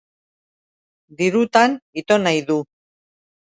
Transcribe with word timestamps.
Dirutan 1.19 1.77
ito 2.01 2.15
nahi 2.25 2.41
du. 2.51 2.59